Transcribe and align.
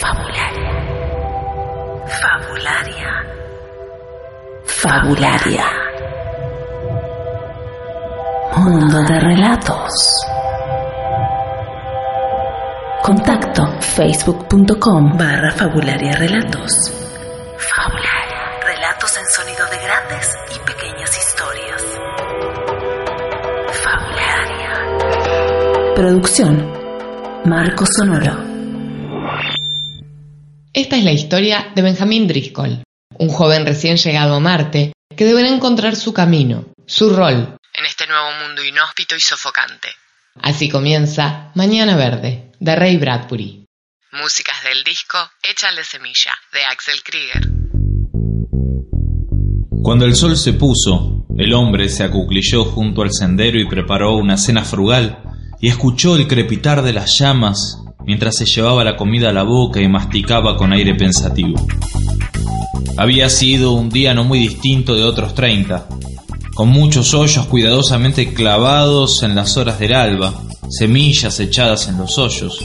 Fabularia. 0.00 0.72
Fabularia. 2.20 3.10
Fabularia. 4.64 5.64
Mundo 8.56 9.02
de 9.04 9.20
relatos. 9.20 9.92
Contacto 13.02 13.62
facebook.com 13.80 15.16
barra 15.16 15.50
fabularia 15.52 16.12
relatos. 16.16 16.70
Fabularia. 17.56 18.42
Relatos 18.64 19.16
en 19.16 19.26
sonido 19.28 19.64
de 19.70 19.78
grandes 19.78 20.34
y 20.54 20.58
pequeñas 20.58 21.16
historias. 21.16 21.82
Fabularia. 23.82 24.72
Producción. 25.94 26.54
Marco 27.44 27.84
Sonoro. 27.86 28.45
Es 30.96 31.04
la 31.04 31.12
historia 31.12 31.72
de 31.74 31.82
Benjamin 31.82 32.26
Driscoll, 32.26 32.82
un 33.18 33.28
joven 33.28 33.66
recién 33.66 33.98
llegado 33.98 34.36
a 34.36 34.40
Marte 34.40 34.94
que 35.14 35.26
deberá 35.26 35.50
encontrar 35.50 35.94
su 35.94 36.14
camino, 36.14 36.72
su 36.86 37.14
rol 37.14 37.58
en 37.74 37.84
este 37.84 38.06
nuevo 38.06 38.28
mundo 38.42 38.64
inhóspito 38.64 39.14
y 39.14 39.20
sofocante. 39.20 39.88
Así 40.40 40.70
comienza 40.70 41.52
Mañana 41.54 41.96
Verde, 41.96 42.50
de 42.58 42.76
Ray 42.76 42.96
Bradbury. 42.96 43.66
Músicas 44.12 44.56
del 44.64 44.82
disco 44.84 45.18
Échale 45.42 45.84
Semilla, 45.84 46.32
de 46.54 46.60
Axel 46.64 47.02
Krieger. 47.02 47.42
Cuando 49.82 50.06
el 50.06 50.16
sol 50.16 50.34
se 50.34 50.54
puso, 50.54 51.26
el 51.36 51.52
hombre 51.52 51.90
se 51.90 52.04
acuclilló 52.04 52.64
junto 52.64 53.02
al 53.02 53.12
sendero 53.12 53.60
y 53.60 53.68
preparó 53.68 54.16
una 54.16 54.38
cena 54.38 54.64
frugal 54.64 55.22
y 55.60 55.68
escuchó 55.68 56.16
el 56.16 56.26
crepitar 56.26 56.80
de 56.80 56.94
las 56.94 57.18
llamas 57.18 57.82
mientras 58.06 58.36
se 58.36 58.46
llevaba 58.46 58.84
la 58.84 58.96
comida 58.96 59.30
a 59.30 59.32
la 59.32 59.42
boca 59.42 59.80
y 59.80 59.88
masticaba 59.88 60.56
con 60.56 60.72
aire 60.72 60.94
pensativo. 60.94 61.66
Había 62.96 63.28
sido 63.28 63.72
un 63.72 63.90
día 63.90 64.14
no 64.14 64.24
muy 64.24 64.38
distinto 64.38 64.94
de 64.94 65.04
otros 65.04 65.34
treinta, 65.34 65.86
con 66.54 66.68
muchos 66.68 67.12
hoyos 67.12 67.44
cuidadosamente 67.46 68.32
clavados 68.32 69.22
en 69.22 69.34
las 69.34 69.56
horas 69.58 69.78
del 69.78 69.94
alba, 69.94 70.32
semillas 70.70 71.38
echadas 71.40 71.88
en 71.88 71.98
los 71.98 72.16
hoyos 72.16 72.64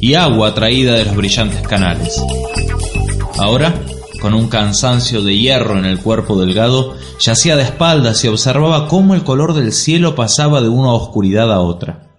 y 0.00 0.14
agua 0.14 0.54
traída 0.54 0.94
de 0.94 1.04
los 1.04 1.16
brillantes 1.16 1.60
canales. 1.62 2.22
Ahora, 3.38 3.74
con 4.20 4.32
un 4.32 4.48
cansancio 4.48 5.22
de 5.22 5.36
hierro 5.36 5.78
en 5.78 5.84
el 5.84 5.98
cuerpo 5.98 6.40
delgado, 6.40 6.94
yacía 7.20 7.56
de 7.56 7.64
espaldas 7.64 8.24
y 8.24 8.28
observaba 8.28 8.88
cómo 8.88 9.14
el 9.14 9.24
color 9.24 9.52
del 9.52 9.72
cielo 9.72 10.14
pasaba 10.14 10.62
de 10.62 10.68
una 10.68 10.92
oscuridad 10.92 11.52
a 11.52 11.60
otra. 11.60 12.15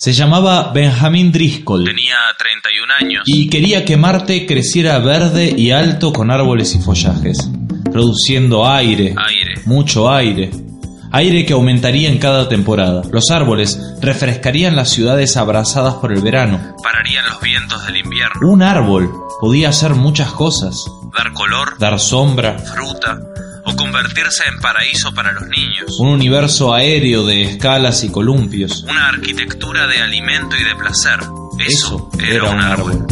Se 0.00 0.12
llamaba 0.12 0.70
Benjamin 0.72 1.32
Driscoll. 1.32 1.82
Tenía 1.84 2.14
31 2.38 2.92
años. 3.00 3.22
Y 3.26 3.50
quería 3.50 3.84
que 3.84 3.96
Marte 3.96 4.46
creciera 4.46 5.00
verde 5.00 5.52
y 5.56 5.72
alto 5.72 6.12
con 6.12 6.30
árboles 6.30 6.72
y 6.76 6.78
follajes, 6.78 7.50
produciendo 7.90 8.64
aire, 8.64 9.16
Aire. 9.16 9.60
mucho 9.66 10.08
aire, 10.08 10.52
aire 11.10 11.44
que 11.44 11.52
aumentaría 11.52 12.08
en 12.08 12.18
cada 12.18 12.48
temporada. 12.48 13.02
Los 13.10 13.32
árboles 13.32 13.76
refrescarían 14.00 14.76
las 14.76 14.90
ciudades 14.90 15.36
abrasadas 15.36 15.94
por 15.94 16.12
el 16.12 16.20
verano. 16.20 16.76
Pararían 16.80 17.26
los 17.28 17.40
vientos 17.40 17.84
del 17.84 17.96
invierno. 17.96 18.48
Un 18.48 18.62
árbol 18.62 19.12
podía 19.40 19.70
hacer 19.70 19.96
muchas 19.96 20.30
cosas, 20.30 20.84
Dar 21.12 21.32
color, 21.32 21.76
dar 21.80 21.98
sombra, 21.98 22.56
fruta 22.56 23.18
o 23.68 23.76
convertirse 23.76 24.44
en 24.48 24.60
paraíso 24.60 25.12
para 25.14 25.32
los 25.32 25.46
niños. 25.48 25.98
un 25.98 26.08
universo 26.08 26.72
aéreo 26.72 27.26
de 27.26 27.42
escalas 27.42 28.02
y 28.04 28.10
columpios. 28.10 28.84
Una 28.88 29.08
arquitectura 29.08 29.86
de 29.86 30.00
alimento 30.00 30.56
y 30.56 30.64
de 30.64 30.74
placer. 30.74 31.20
Eso, 31.58 32.10
era 32.18 32.50
un 32.50 32.60
árbol. 32.60 33.06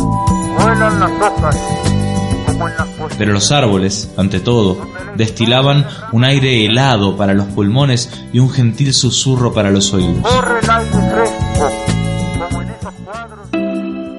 Pero 3.18 3.32
los 3.32 3.52
árboles, 3.52 4.10
ante 4.16 4.40
todo, 4.40 4.90
destilaban 5.16 5.86
un 6.12 6.24
aire 6.24 6.64
helado 6.64 7.16
para 7.16 7.34
los 7.34 7.46
pulmones 7.48 8.10
y 8.32 8.38
un 8.38 8.50
gentil 8.50 8.94
susurro 8.94 9.52
para 9.52 9.70
los 9.70 9.92
oídos. 9.92 10.24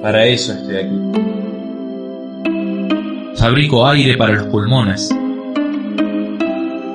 Para 0.02 0.26
eso 0.26 0.52
estoy 0.52 0.76
aquí. 0.76 1.28
Fabrico 3.36 3.86
aire 3.86 4.16
para 4.16 4.34
los 4.34 4.46
pulmones. 4.46 5.10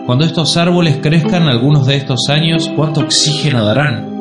Cuando 0.06 0.25
estos 0.25 0.58
árboles 0.58 1.00
crezcan 1.02 1.47
algunos 1.47 1.88
de 1.88 1.96
estos 1.96 2.19
años, 2.30 2.69
¿cuánto 2.75 3.02
oxígeno 3.02 3.66
darán? 3.66 4.12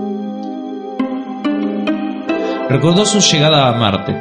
Recordó 2.68 3.04
su 3.04 3.20
llegada 3.20 3.68
a 3.68 3.72
Marte. 3.72 4.14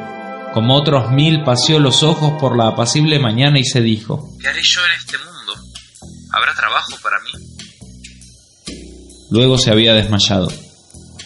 Como 0.53 0.75
otros 0.75 1.11
mil 1.11 1.44
paseó 1.44 1.79
los 1.79 2.03
ojos 2.03 2.33
por 2.39 2.57
la 2.57 2.69
apacible 2.69 3.19
mañana 3.19 3.59
y 3.59 3.63
se 3.63 3.79
dijo, 3.81 4.27
¿Qué 4.41 4.47
haré 4.49 4.59
yo 4.63 4.81
en 4.85 4.91
este 4.99 5.17
mundo? 5.19 5.53
¿Habrá 6.33 6.53
trabajo 6.55 6.91
para 7.01 7.17
mí? 7.19 7.29
Luego 9.29 9.57
se 9.57 9.72
había 9.72 9.93
desmayado. 9.93 10.49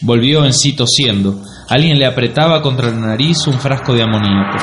Volvió 0.02 0.46
en 0.46 0.53
sí 0.53 0.73
tosiendo. 0.73 1.41
Alguien 1.69 1.97
le 1.97 2.06
apretaba 2.06 2.62
contra 2.62 2.91
la 2.91 2.97
nariz 3.07 3.47
un 3.47 3.59
frasco 3.59 3.94
de 3.94 4.03
amoníaco, 4.03 4.59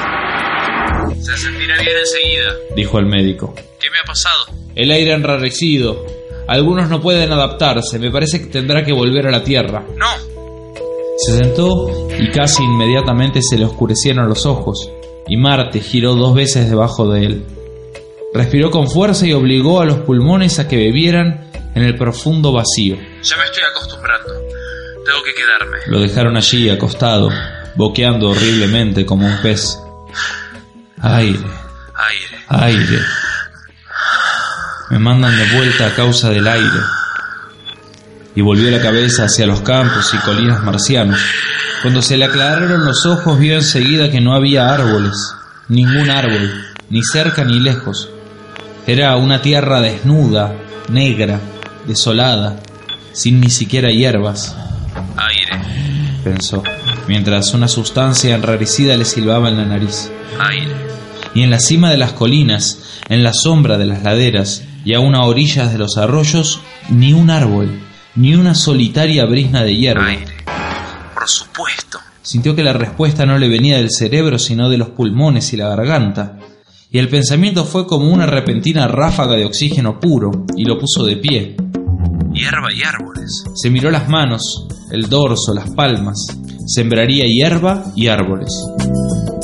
Se 1.21 1.37
sentirá 1.37 1.77
bien 1.81 1.97
enseguida. 1.99 2.53
dijo 2.77 2.99
el 3.01 3.07
médico. 3.07 3.53
¿Qué 3.81 3.91
me 3.91 3.99
ha 3.99 4.05
pasado? 4.07 4.62
El 4.75 4.91
aire 4.91 5.13
enrarecido. 5.13 6.05
Algunos 6.49 6.89
no 6.89 7.01
pueden 7.01 7.33
adaptarse. 7.33 7.99
Me 7.99 8.11
parece 8.11 8.41
que 8.41 8.47
tendrá 8.47 8.85
que 8.85 8.93
volver 8.93 9.27
a 9.27 9.31
la 9.31 9.45
Tierra. 9.45 9.85
No. 9.97 10.33
Se 11.19 11.37
sentó 11.37 11.89
y 12.19 12.31
casi 12.31 12.63
inmediatamente 12.65 13.41
se 13.43 13.57
le 13.57 13.65
oscurecieron 13.65 14.29
los 14.29 14.45
ojos, 14.45 14.91
y 15.29 15.37
Marte 15.37 15.81
giró 15.81 16.15
dos 16.15 16.35
veces 16.35 16.69
debajo 16.69 17.09
de 17.13 17.27
él. 17.27 17.47
Respiró 18.35 18.71
con 18.71 18.89
fuerza 18.89 19.27
y 19.27 19.33
obligó 19.33 19.81
a 19.81 19.85
los 19.85 19.99
pulmones 19.99 20.59
a 20.59 20.67
que 20.67 20.77
bebieran 20.77 21.51
en 21.75 21.83
el 21.85 21.97
profundo 21.97 22.53
vacío. 22.53 22.97
Ya 22.97 23.37
me 23.37 23.45
estoy 23.45 23.63
acostumbrando. 23.71 24.33
Tengo 25.05 25.23
que 25.25 25.35
quedarme. 25.35 25.79
Lo 25.87 26.01
dejaron 26.01 26.37
allí 26.37 26.69
acostado, 26.71 27.29
boqueando 27.77 28.31
horriblemente 28.31 29.05
como 29.05 29.27
un 29.27 29.37
pez. 29.43 29.79
Aire, 30.99 31.39
Aire. 31.95 32.39
aire. 32.49 32.99
Me 34.93 34.99
mandan 34.99 35.35
de 35.39 35.57
vuelta 35.57 35.87
a 35.87 35.95
causa 35.95 36.29
del 36.29 36.47
aire. 36.47 36.81
Y 38.35 38.43
volvió 38.43 38.71
la 38.71 38.83
cabeza 38.83 39.25
hacia 39.25 39.47
los 39.47 39.63
campos 39.63 40.13
y 40.13 40.19
colinas 40.19 40.63
marcianos. 40.63 41.19
Cuando 41.81 42.03
se 42.03 42.19
le 42.19 42.27
aclararon 42.27 42.85
los 42.85 43.07
ojos 43.07 43.39
vio 43.39 43.55
enseguida 43.55 44.11
que 44.11 44.21
no 44.21 44.35
había 44.35 44.69
árboles, 44.69 45.17
ningún 45.69 46.11
árbol, 46.11 46.53
ni 46.91 47.03
cerca 47.03 47.43
ni 47.43 47.59
lejos. 47.59 48.11
Era 48.87 49.17
una 49.17 49.41
tierra 49.41 49.81
desnuda, 49.81 50.55
negra, 50.91 51.41
desolada, 51.87 52.61
sin 53.15 53.41
ni 53.41 53.49
siquiera 53.49 53.91
hierbas, 53.91 54.55
Aire. 55.17 56.21
pensó, 56.23 56.63
mientras 57.09 57.55
una 57.55 57.67
sustancia 57.67 58.35
enrarecida 58.35 58.95
le 58.99 59.07
silbaba 59.07 59.49
en 59.49 59.57
la 59.57 59.65
nariz. 59.65 60.11
Aire. 60.39 60.77
Y 61.33 61.45
en 61.45 61.51
la 61.51 61.61
cima 61.61 61.91
de 61.91 61.97
las 61.97 62.13
colinas, 62.13 63.01
en 63.09 63.25
la 63.25 63.33
sombra 63.33 63.79
de 63.79 63.87
las 63.87 64.03
laderas 64.03 64.65
y 64.85 64.95
aún 64.95 65.15
a 65.15 65.25
orillas 65.25 65.73
de 65.73 65.79
los 65.79 65.97
arroyos, 65.97 66.61
ni 66.89 67.13
un 67.13 67.31
árbol, 67.31 67.81
ni 68.15 68.35
una 68.35 68.55
solitaria 68.55 69.25
brisna 69.25 69.63
de 69.63 69.77
hierba. 69.77 70.07
Aire. 70.07 70.37
Por 71.15 71.29
supuesto. 71.29 71.99
Sintió 72.23 72.55
que 72.55 72.63
la 72.63 72.73
respuesta 72.73 73.27
no 73.27 73.39
le 73.39 73.49
venía 73.49 73.79
del 73.79 73.91
cerebro, 73.91 74.39
sino 74.39 74.69
de 74.69 74.79
los 74.79 74.91
pulmones 74.91 75.53
y 75.53 75.57
la 75.57 75.69
garganta. 75.69 76.39
Y 76.91 76.99
el 76.99 77.09
pensamiento 77.09 77.65
fue 77.65 77.87
como 77.87 78.11
una 78.11 78.27
repentina 78.27 78.87
ráfaga 78.87 79.37
de 79.37 79.45
oxígeno 79.45 79.99
puro, 79.99 80.31
y 80.57 80.65
lo 80.65 80.79
puso 80.79 81.05
de 81.05 81.17
pie. 81.17 81.57
Hierba 82.33 82.73
y 82.73 82.83
árboles. 82.83 83.45
Se 83.55 83.71
miró 83.71 83.91
las 83.91 84.09
manos, 84.09 84.67
el 84.91 85.09
dorso, 85.09 85.55
las 85.55 85.71
palmas. 85.71 86.27
Sembraría 86.67 87.25
hierba 87.27 87.85
y 87.97 88.09
árboles. 88.09 88.51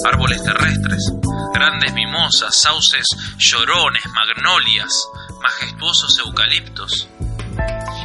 Árboles 0.04 0.42
terrestres. 0.42 1.12
Grandes 1.52 1.92
mimosas, 1.94 2.54
sauces 2.54 3.06
llorones, 3.38 4.02
magnolias, 4.14 4.92
majestuosos 5.42 6.18
eucaliptos. 6.24 7.08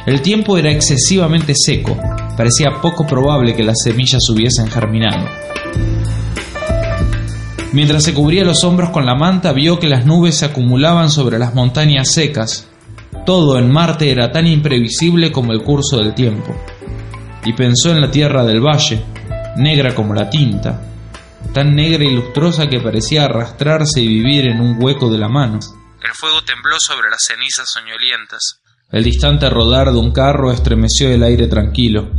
El 0.06 0.20
tiempo 0.20 0.58
era 0.58 0.70
excesivamente 0.70 1.54
seco. 1.54 1.96
Parecía 2.36 2.80
poco 2.82 3.06
probable 3.06 3.54
que 3.54 3.64
las 3.64 3.82
semillas 3.82 4.28
hubiesen 4.28 4.70
germinado. 4.70 5.26
Mientras 7.72 8.04
se 8.04 8.14
cubría 8.14 8.44
los 8.44 8.62
hombros 8.64 8.90
con 8.90 9.06
la 9.06 9.14
manta, 9.14 9.52
vio 9.52 9.78
que 9.78 9.88
las 9.88 10.06
nubes 10.06 10.36
se 10.36 10.44
acumulaban 10.44 11.10
sobre 11.10 11.38
las 11.38 11.54
montañas 11.54 12.12
secas. 12.12 12.68
Todo 13.26 13.58
en 13.58 13.72
Marte 13.72 14.10
era 14.10 14.30
tan 14.30 14.46
imprevisible 14.46 15.32
como 15.32 15.52
el 15.52 15.62
curso 15.62 15.96
del 15.96 16.14
tiempo. 16.14 16.54
Y 17.44 17.52
pensó 17.54 17.90
en 17.90 18.00
la 18.00 18.10
tierra 18.10 18.44
del 18.44 18.60
valle, 18.60 19.02
negra 19.56 19.94
como 19.94 20.14
la 20.14 20.30
tinta, 20.30 20.82
tan 21.52 21.74
negra 21.74 22.04
y 22.04 22.14
lustrosa 22.14 22.68
que 22.68 22.80
parecía 22.80 23.24
arrastrarse 23.24 24.00
y 24.00 24.08
vivir 24.08 24.46
en 24.46 24.60
un 24.60 24.76
hueco 24.80 25.10
de 25.10 25.18
la 25.18 25.28
mano. 25.28 25.58
El 26.04 26.12
fuego 26.12 26.42
tembló 26.44 26.76
sobre 26.78 27.08
las 27.10 27.20
cenizas 27.26 27.66
soñolientas. 27.72 28.60
El 28.92 29.04
distante 29.04 29.48
rodar 29.48 29.90
de 29.90 29.98
un 29.98 30.12
carro 30.12 30.52
estremeció 30.52 31.10
el 31.10 31.22
aire 31.22 31.46
tranquilo. 31.46 32.10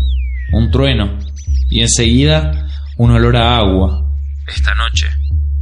Un 0.53 0.71
trueno. 0.71 1.19
Y 1.69 1.81
enseguida 1.81 2.67
un 2.97 3.11
olor 3.11 3.37
a 3.37 3.57
agua. 3.57 4.11
Esta 4.47 4.73
noche, 4.73 5.07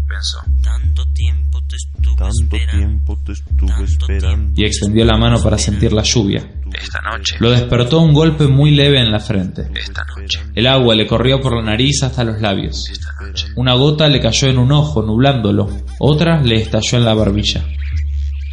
pensó. 0.07 0.39
Tanto 0.61 1.05
tiempo 1.13 1.61
te 1.67 1.75
estuve 1.75 2.15
Tanto 2.15 2.43
esperando. 2.43 2.77
tiempo 2.77 3.19
te 3.25 3.31
estuve 3.33 3.67
Tanto 3.67 3.83
esperando. 3.83 4.53
Y 4.55 4.65
extendió 4.65 5.05
la 5.05 5.17
mano 5.17 5.41
para 5.41 5.57
sentir 5.57 5.91
la 5.91 6.03
lluvia. 6.03 6.49
Esta 6.73 7.01
noche. 7.01 7.35
Lo 7.39 7.51
despertó 7.51 7.99
un 7.99 8.13
golpe 8.13 8.47
muy 8.47 8.71
leve 8.71 8.99
en 8.99 9.11
la 9.11 9.19
frente. 9.19 9.69
Esta 9.75 10.03
noche. 10.05 10.39
El 10.55 10.67
agua 10.67 10.95
le 10.95 11.05
corrió 11.07 11.41
por 11.41 11.55
la 11.57 11.61
nariz 11.63 12.03
hasta 12.03 12.23
los 12.23 12.39
labios. 12.41 12.89
Esta 12.89 13.11
noche. 13.21 13.47
Una 13.57 13.73
gota 13.73 14.07
le 14.07 14.21
cayó 14.21 14.47
en 14.47 14.59
un 14.59 14.71
ojo, 14.71 15.01
nublándolo. 15.01 15.69
Otra 15.99 16.41
le 16.41 16.55
estalló 16.55 16.97
en 16.97 17.05
la 17.05 17.13
barbilla. 17.13 17.65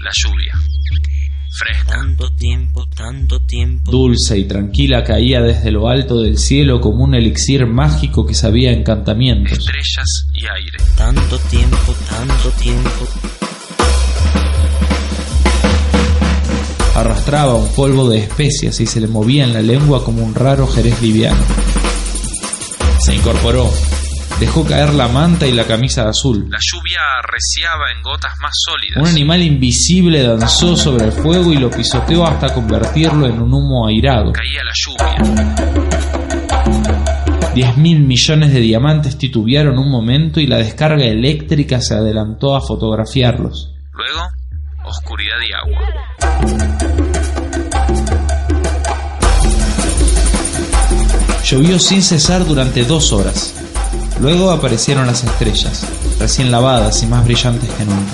La 0.03 0.11
lluvia. 0.15 0.55
Fresca. 1.59 1.97
Tanto 1.97 2.33
tiempo, 2.33 2.87
tanto 2.87 3.39
tiempo. 3.43 3.91
Dulce 3.91 4.39
y 4.39 4.45
tranquila 4.45 5.05
caía 5.05 5.43
desde 5.43 5.71
lo 5.71 5.91
alto 5.91 6.23
del 6.23 6.39
cielo 6.39 6.81
como 6.81 7.05
un 7.05 7.15
elixir 7.15 7.67
mágico 7.67 8.25
que 8.25 8.33
sabía 8.33 8.73
encantamientos. 8.73 9.59
Estrellas 9.59 10.27
y 10.33 10.47
aire. 10.47 10.79
Tanto 10.97 11.39
tiempo, 11.51 11.95
tanto 12.09 12.51
tiempo. 12.53 13.09
Arrastraba 16.95 17.55
un 17.55 17.71
polvo 17.75 18.09
de 18.09 18.21
especias 18.21 18.81
y 18.81 18.87
se 18.87 19.03
le 19.03 19.07
movía 19.07 19.45
en 19.45 19.53
la 19.53 19.61
lengua 19.61 20.03
como 20.03 20.25
un 20.25 20.35
raro 20.35 20.67
jerez 20.67 21.03
liviano. 21.03 21.45
Se 23.01 23.15
incorporó, 23.15 23.71
dejó 24.41 24.65
caer 24.65 24.95
la 24.95 25.07
manta 25.07 25.47
y 25.47 25.53
la 25.53 25.67
camisa 25.67 26.09
azul. 26.09 26.49
La 26.49 26.59
lluvia 26.59 27.01
arreciaba 27.23 27.93
en 27.95 28.03
gotas 28.03 28.33
más 28.41 28.53
sólidas. 28.65 29.03
Un 29.03 29.07
animal 29.07 29.43
invisible 29.43 30.23
danzó 30.23 30.75
sobre 30.77 31.05
el 31.05 31.13
fuego 31.13 31.53
y 31.53 31.59
lo 31.59 31.71
pisoteó 31.71 32.27
hasta 32.27 32.55
convertirlo 32.55 33.27
en 33.27 33.41
un 33.41 33.53
humo 33.53 33.87
airado. 33.87 34.33
Caía 34.33 34.65
la 34.65 34.73
lluvia. 34.75 35.19
Diez 37.55 37.77
mil 37.77 38.01
millones 38.01 38.55
de 38.55 38.61
diamantes 38.61 39.19
titubearon 39.19 39.79
un 39.79 39.91
momento 39.91 40.41
y 40.41 40.47
la 40.47 40.57
descarga 40.57 41.05
eléctrica 41.05 41.83
se 41.83 41.95
adelantó 41.95 42.57
a 42.57 42.63
fotografiarlos. 42.63 43.75
Luego, 43.93 44.23
oscuridad 44.85 45.37
y 45.47 45.53
agua. 45.53 45.81
Llovió 51.45 51.79
sin 51.79 52.03
cesar 52.03 52.47
durante 52.47 52.85
dos 52.85 53.13
horas. 53.13 53.60
Luego 54.21 54.51
aparecieron 54.51 55.07
las 55.07 55.25
estrellas, 55.25 55.87
recién 56.19 56.51
lavadas 56.51 57.03
y 57.03 57.07
más 57.07 57.25
brillantes 57.25 57.71
que 57.71 57.85
nunca. 57.85 58.13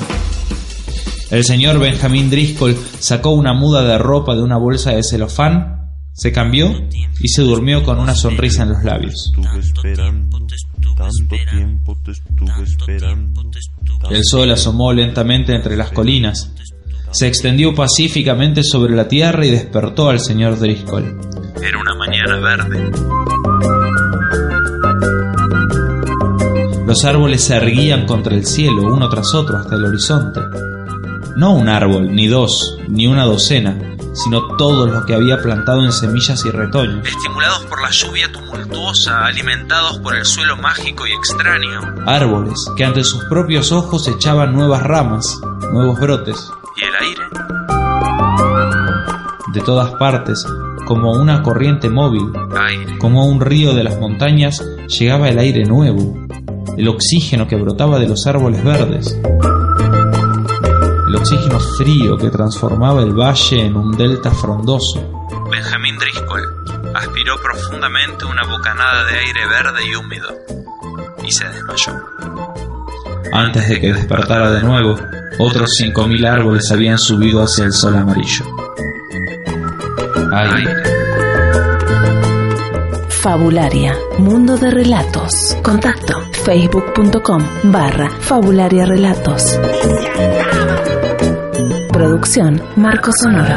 El 1.31 1.45
señor 1.45 1.81
Benjamin 1.81 2.31
Driscoll 2.31 2.77
sacó 3.01 3.31
una 3.31 3.53
muda 3.53 3.83
de 3.83 3.99
ropa 3.99 4.37
de 4.37 4.43
una 4.43 4.57
bolsa 4.57 4.93
de 4.93 5.03
celofán, 5.03 5.91
se 6.13 6.31
cambió 6.31 6.73
y 7.21 7.29
se 7.29 7.43
durmió 7.43 7.83
con 7.83 7.99
una 7.99 8.15
sonrisa 8.15 8.63
en 8.63 8.69
los 8.71 8.85
labios. 8.85 9.33
El 14.11 14.25
sol 14.25 14.51
asomó 14.53 14.93
lentamente 14.93 15.55
entre 15.55 15.77
las 15.77 15.91
colinas, 15.91 16.53
se 17.11 17.27
extendió 17.27 17.75
pacíficamente 17.75 18.63
sobre 18.63 18.95
la 18.95 19.09
tierra 19.09 19.45
y 19.45 19.51
despertó 19.51 20.09
al 20.09 20.21
señor 20.21 20.59
Driscoll. 20.59 21.19
Era 21.61 21.81
una 21.81 21.95
mañana 21.97 22.37
verde. 22.39 23.36
Los 26.87 27.05
árboles 27.05 27.43
se 27.43 27.57
erguían 27.57 28.07
contra 28.07 28.33
el 28.35 28.47
cielo, 28.47 28.83
uno 28.83 29.09
tras 29.09 29.35
otro, 29.35 29.59
hasta 29.59 29.75
el 29.75 29.85
horizonte. 29.87 30.41
No 31.35 31.55
un 31.55 31.69
árbol, 31.69 32.15
ni 32.15 32.29
dos, 32.29 32.79
ni 32.89 33.09
una 33.09 33.25
docena, 33.25 33.77
sino 34.13 34.57
todos 34.57 34.89
los 34.89 35.05
que 35.05 35.15
había 35.15 35.43
plantado 35.43 35.85
en 35.85 35.91
semillas 35.91 36.45
y 36.45 36.51
retoños. 36.51 37.05
Estimulados 37.05 37.65
por 37.65 37.83
la 37.83 37.91
lluvia 37.91 38.31
tumultuosa, 38.31 39.27
alimentados 39.27 39.99
por 39.99 40.15
el 40.15 40.25
suelo 40.25 40.57
mágico 40.59 41.05
y 41.09 41.13
extraño. 41.13 41.81
Árboles 42.07 42.71
que 42.77 42.85
ante 42.85 43.03
sus 43.03 43.25
propios 43.25 43.73
ojos 43.73 44.07
echaban 44.07 44.55
nuevas 44.55 44.85
ramas, 44.85 45.41
nuevos 45.73 45.99
brotes. 45.99 46.51
Y 46.77 46.85
el 46.85 46.95
aire. 46.95 47.23
De 49.53 49.61
todas 49.63 49.91
partes, 49.97 50.47
como 50.87 51.13
una 51.15 51.43
corriente 51.43 51.91
móvil, 51.91 52.33
Aire. 52.57 52.97
como 52.99 53.27
un 53.27 53.41
río 53.41 53.75
de 53.75 53.83
las 53.83 53.99
montañas, 53.99 54.63
llegaba 54.87 55.29
el 55.29 55.39
aire 55.41 55.65
nuevo, 55.65 56.26
el 56.77 56.89
oxígeno 56.89 57.47
que 57.47 57.57
brotaba 57.57 57.99
de 57.99 58.09
los 58.09 58.27
árboles 58.27 58.63
verdes. 58.63 59.19
El 61.09 61.17
oxígeno 61.17 61.59
frío 61.79 62.17
que 62.17 62.31
transformaba 62.31 63.03
el 63.03 63.13
valle 63.13 63.65
en 63.65 63.77
un 63.77 63.97
delta 63.97 64.31
frondoso. 64.31 65.01
Benjamin 65.51 65.97
Driscoll 65.99 66.43
aspiró 66.95 67.37
profundamente 67.43 68.25
una 68.25 68.43
bocanada 68.45 69.05
de 69.05 69.19
aire 69.19 69.47
verde 69.47 69.87
y 69.87 69.95
húmedo. 69.95 70.29
Y 71.27 71.31
se 71.31 71.49
desmayó. 71.49 71.93
Antes 73.33 73.69
de 73.69 73.81
que 73.81 73.93
despertara 73.93 74.51
de 74.51 74.63
nuevo, 74.63 74.97
otros 75.39 75.71
5.000 75.83 76.27
árboles 76.27 76.71
habían 76.71 76.99
subido 76.99 77.43
hacia 77.43 77.65
el 77.65 77.73
sol 77.73 77.97
amarillo. 77.97 78.45
Aire. 80.33 80.96
Fabularia, 83.27 83.99
mundo 84.19 84.57
de 84.57 84.71
relatos. 84.71 85.57
Contacto 85.61 86.23
facebook.com 86.45 87.43
barra 87.65 88.09
Fabularia 88.09 88.87
Relatos. 88.87 89.59
Producción 91.93 92.63
Marco 92.77 93.11
Sonoro. 93.11 93.57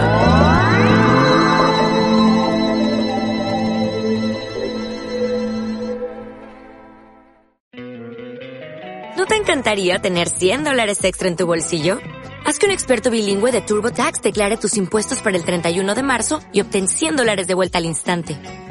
¿No 9.16 9.26
te 9.28 9.36
encantaría 9.36 10.00
tener 10.00 10.30
100 10.30 10.64
dólares 10.64 11.04
extra 11.04 11.28
en 11.28 11.36
tu 11.36 11.46
bolsillo? 11.46 12.00
Haz 12.44 12.58
que 12.58 12.66
un 12.66 12.72
experto 12.72 13.12
bilingüe 13.12 13.52
de 13.52 13.62
TurboTax 13.62 14.24
declare 14.24 14.58
tus 14.58 14.78
impuestos 14.78 15.22
para 15.22 15.38
el 15.38 15.46
31 15.46 15.94
de 15.94 16.02
marzo 16.02 16.40
y 16.52 16.62
obtén 16.62 16.88
100 16.88 17.18
dólares 17.18 17.46
de 17.46 17.54
vuelta 17.54 17.78
al 17.78 17.86
instante. 17.86 18.36